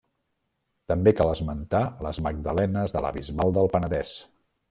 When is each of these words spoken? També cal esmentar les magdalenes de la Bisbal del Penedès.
També 0.91 1.13
cal 1.19 1.33
esmentar 1.33 1.81
les 2.07 2.21
magdalenes 2.29 2.97
de 2.97 3.05
la 3.07 3.13
Bisbal 3.21 3.57
del 3.61 3.73
Penedès. 3.77 4.17